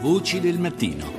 [0.00, 1.12] Voci del mattino.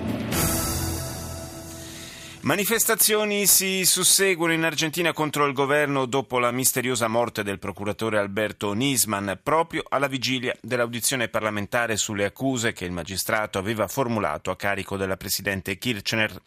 [2.43, 8.71] Manifestazioni si susseguono in Argentina contro il governo dopo la misteriosa morte del procuratore Alberto
[8.71, 14.95] Nisman, proprio alla vigilia dell'audizione parlamentare sulle accuse che il magistrato aveva formulato a carico
[14.95, 16.41] della presidente Kirchner.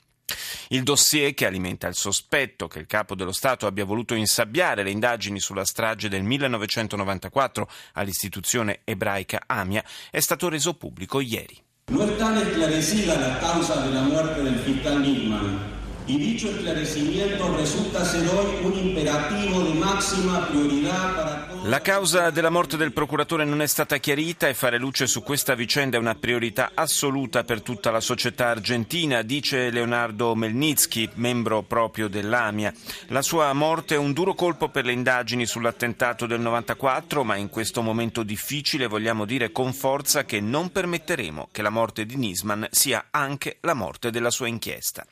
[0.68, 4.90] Il dossier che alimenta il sospetto che il capo dello Stato abbia voluto insabbiare le
[4.90, 11.62] indagini sulla strage del 1994 all'istituzione ebraica Amia è stato reso pubblico ieri.
[11.90, 15.58] No está esclarecida la causa de la muerte del fiscal Nickman.
[16.06, 21.51] Y dicho esclarecimiento resulta ser hoy un imperativo de máxima prioridad para.
[21.64, 25.54] La causa della morte del procuratore non è stata chiarita e fare luce su questa
[25.54, 32.08] vicenda è una priorità assoluta per tutta la società argentina, dice Leonardo Melnitsky, membro proprio
[32.08, 32.74] dell'AMIA.
[33.08, 37.48] La sua morte è un duro colpo per le indagini sull'attentato del 94, ma in
[37.48, 42.66] questo momento difficile vogliamo dire con forza che non permetteremo che la morte di Nisman
[42.72, 45.06] sia anche la morte della sua inchiesta.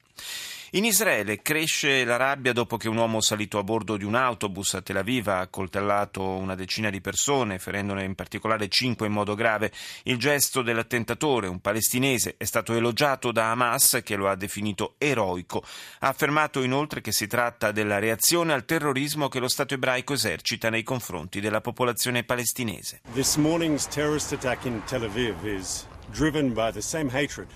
[0.74, 4.74] In Israele cresce la rabbia dopo che un uomo salito a bordo di un autobus
[4.74, 9.34] a Tel Aviv ha accoltellato una decina di persone, ferendone in particolare cinque in modo
[9.34, 9.72] grave.
[10.04, 15.64] Il gesto dell'attentatore, un palestinese, è stato elogiato da Hamas che lo ha definito eroico.
[15.98, 20.70] Ha affermato inoltre che si tratta della reazione al terrorismo che lo Stato ebraico esercita
[20.70, 23.00] nei confronti della popolazione palestinese.
[23.12, 27.48] This morning's terrorist attack in Tel Aviv is driven by the same hatred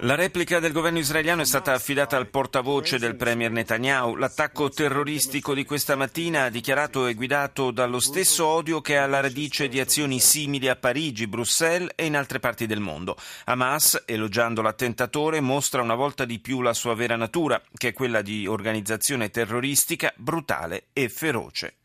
[0.00, 4.16] la replica del governo israeliano è stata affidata al portavoce del premier Netanyahu.
[4.16, 9.20] L'attacco terroristico di questa mattina ha dichiarato è guidato dallo stesso odio che è alla
[9.20, 13.16] radice di azioni simili a Parigi, Bruxelles e in altre parti del mondo.
[13.44, 18.22] Hamas, elogiando l'attentatore, mostra una volta di più la sua vera natura, che è quella
[18.22, 21.76] di organizzazione terroristica brutale e feroce.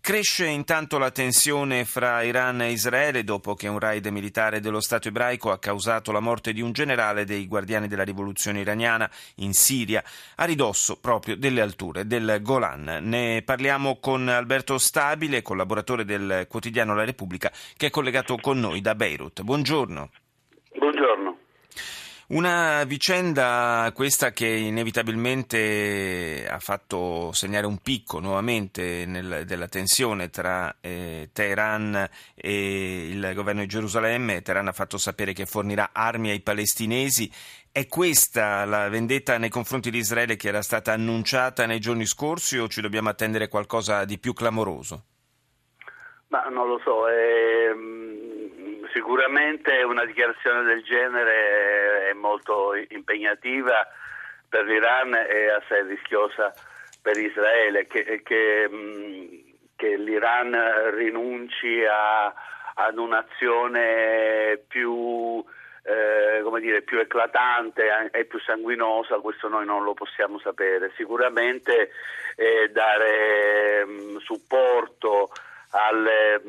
[0.00, 5.08] Cresce intanto la tensione fra Iran e Israele dopo che un raid militare dello Stato
[5.08, 10.02] ebraico ha causato la morte di un generale dei guardiani della rivoluzione iraniana in Siria,
[10.36, 13.00] a ridosso proprio delle alture del Golan.
[13.02, 18.80] Ne parliamo con Alberto Stabile, collaboratore del quotidiano La Repubblica, che è collegato con noi
[18.80, 19.42] da Beirut.
[19.42, 20.10] Buongiorno.
[22.30, 30.76] Una vicenda questa che inevitabilmente ha fatto segnare un picco nuovamente nel, della tensione tra
[30.82, 34.42] eh, Teheran e il governo di Gerusalemme.
[34.42, 37.32] Teheran ha fatto sapere che fornirà armi ai palestinesi.
[37.72, 42.58] È questa la vendetta nei confronti di Israele che era stata annunciata nei giorni scorsi
[42.58, 45.04] o ci dobbiamo attendere qualcosa di più clamoroso?
[46.28, 47.08] Ma non lo so.
[47.08, 48.27] Ehm
[48.92, 53.86] Sicuramente una dichiarazione del genere è molto impegnativa
[54.48, 56.52] per l'Iran e assai rischiosa
[57.02, 58.68] per Israele, che, che,
[59.76, 65.44] che l'Iran rinunci a, ad un'azione più,
[65.84, 70.92] eh, dire, più eclatante e più sanguinosa, questo noi non lo possiamo sapere.
[70.96, 71.90] Sicuramente
[72.36, 73.86] eh, dare
[74.20, 75.30] supporto
[75.70, 76.40] alle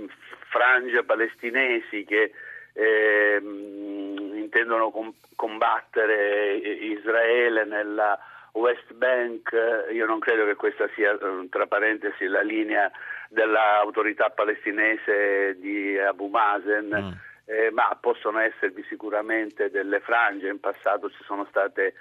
[0.49, 2.31] frange palestinesi che
[2.73, 8.19] eh, intendono com- combattere Israele nella
[8.53, 9.51] West Bank,
[9.91, 11.17] io non credo che questa sia,
[11.49, 12.91] tra parentesi, la linea
[13.29, 17.11] dell'autorità palestinese di Abu Mazen, mm.
[17.45, 21.93] eh, ma possono esservi sicuramente delle frange, in passato ci sono state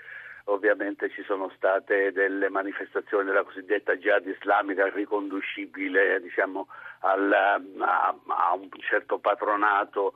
[0.48, 6.68] ovviamente ci sono state delle manifestazioni della cosiddetta jihad islamica riconducibile diciamo,
[7.00, 10.14] al, a, a, un certo patronato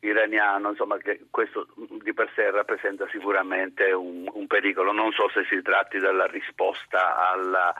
[0.00, 1.68] iraniano, insomma che questo
[2.02, 4.92] di per sé rappresenta sicuramente un, un pericolo.
[4.92, 7.74] Non so se si tratti della risposta alla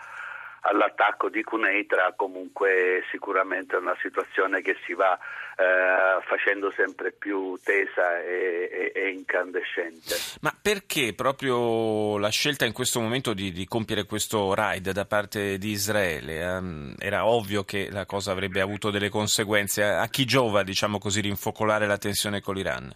[0.66, 5.19] all'attacco di Cuneitra comunque sicuramente è una situazione che si va
[5.56, 10.14] eh, facendo sempre più tesa e, e, e, incandescente.
[10.41, 15.58] Ma perché proprio la scelta in questo momento di, di compiere questo raid da parte
[15.58, 16.44] di Israele?
[16.44, 19.84] Um, era ovvio che la cosa avrebbe avuto delle conseguenze.
[19.84, 22.91] A chi giova, diciamo così, rinfocolare la tensione con l'Iran?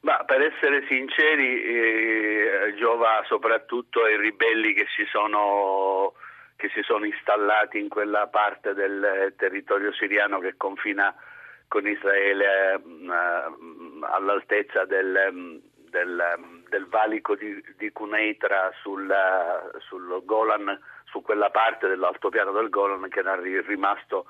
[0.00, 6.12] Ma per essere sinceri, eh, giova soprattutto ai ribelli che si sono
[6.56, 11.14] che si sono installati in quella parte del territorio siriano che confina
[11.68, 15.60] con Israele uh, all'altezza del,
[15.90, 16.24] del,
[16.68, 19.12] del valico di, di Cuneitra sul,
[19.80, 24.26] sul, Golan, su quella parte dell'altopiano del Golan che era rimasto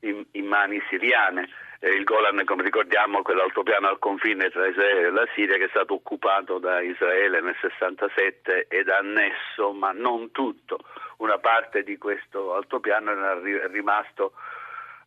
[0.00, 1.48] in, in mani siriane.
[1.80, 5.70] il Golan, come ricordiamo, è quell'altopiano al confine tra Israele e la Siria che è
[5.70, 10.78] stato occupato da Israele nel 67 ed annesso, ma non tutto.
[11.22, 13.38] Una parte di questo altopiano era
[13.68, 14.32] rimasto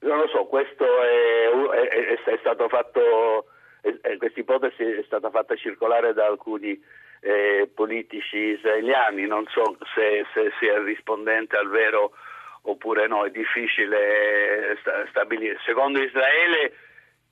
[0.00, 1.48] Non lo so, questo è,
[1.88, 3.46] è, è stato fatto,
[3.80, 6.80] questa ipotesi è stata fatta circolare da alcuni
[7.20, 12.12] eh, politici israeliani, non so se, se sia rispondente al vero
[12.62, 14.76] oppure no, è difficile
[15.08, 15.58] stabilire.
[15.64, 16.72] Secondo Israele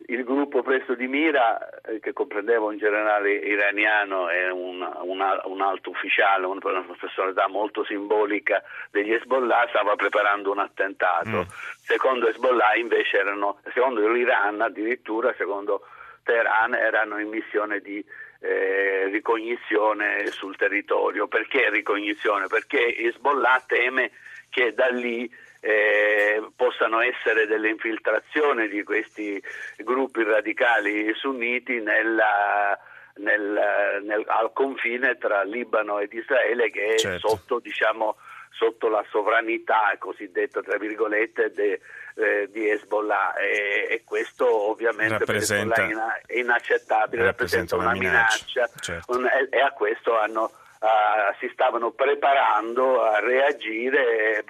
[0.07, 5.61] il gruppo preso di mira, eh, che comprendeva un generale iraniano e un, un, un
[5.63, 11.29] alto ufficiale, una, una personalità molto simbolica degli Hezbollah, stava preparando un attentato.
[11.29, 11.43] Mm.
[11.81, 15.87] Secondo Hezbollah invece erano, secondo l'Iran addirittura, secondo
[16.23, 18.05] Teheran erano in missione di
[18.41, 21.29] eh, ricognizione sul territorio.
[21.29, 22.47] Perché ricognizione?
[22.47, 24.11] Perché Hezbollah teme
[24.51, 25.31] che da lì
[25.65, 29.43] eh, possano essere delle infiltrazioni di questi
[29.79, 32.79] gruppi radicali sunniti nella,
[33.15, 37.27] nel, nel, al confine tra Libano ed Israele che certo.
[37.27, 38.17] è sotto, diciamo,
[38.51, 41.81] sotto la sovranità cosiddetta tra virgolette de,
[42.17, 45.87] eh, di Hezbollah e, e, questo ovviamente rappresenta,
[46.27, 49.17] è inaccettabile, rappresenta, rappresenta una, minaccia, minaccia certo.
[49.17, 50.51] un, e, e, a questo hanno,
[50.85, 54.45] uh, si stavano preparando a reagire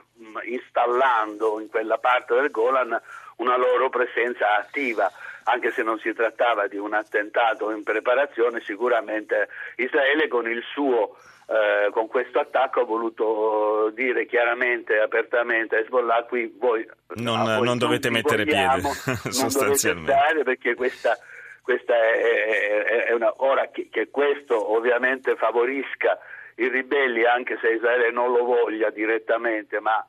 [0.44, 3.00] installando in quella parte del Golan
[3.36, 5.10] una loro presenza attiva
[5.44, 11.16] anche se non si trattava di un attentato in preparazione, sicuramente Israele con il suo
[11.46, 17.66] eh, con questo attacco ha voluto dire chiaramente, apertamente a Hezbollah qui voi non, voi
[17.66, 21.18] non dovete mettere vogliamo, piede sostanzialmente non dovete perché questa,
[21.64, 26.18] questa è, è, una ora che, che questo ovviamente favorisca
[26.56, 30.06] i ribelli, anche se Israele non lo voglia direttamente, ma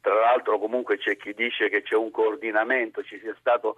[0.00, 3.76] tra l'altro comunque c'è chi dice che c'è un coordinamento, ci sia stato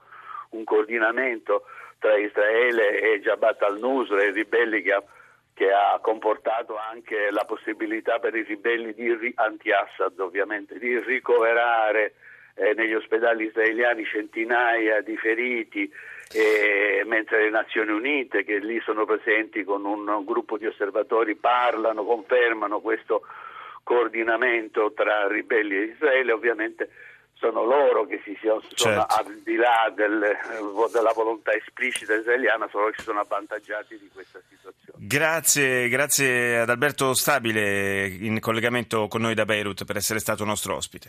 [0.50, 1.64] un coordinamento
[1.98, 5.02] tra Israele e Jabhat al-Nusra, i ribelli che ha,
[5.52, 8.94] che ha, comportato anche la possibilità per i ribelli
[9.34, 12.14] anti-Assad ovviamente di ricoverare
[12.58, 15.90] eh, negli ospedali israeliani centinaia di feriti,
[16.32, 22.04] eh, mentre le Nazioni Unite, che lì sono presenti con un gruppo di osservatori, parlano,
[22.04, 23.22] confermano questo
[23.84, 26.90] coordinamento tra ribelli e Israele, ovviamente
[27.38, 29.06] sono loro che si sono, certo.
[29.08, 30.36] al di là del,
[30.92, 34.98] della volontà esplicita israeliana, sono loro che si sono avvantaggiati di questa situazione.
[35.06, 40.74] Grazie, grazie ad Alberto Stabile in collegamento con noi da Beirut per essere stato nostro
[40.74, 41.06] ospite.